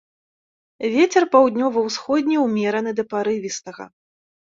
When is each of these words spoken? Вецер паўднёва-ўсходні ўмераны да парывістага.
Вецер 0.95 1.27
паўднёва-ўсходні 1.35 2.43
ўмераны 2.47 2.97
да 3.01 3.09
парывістага. 3.15 3.83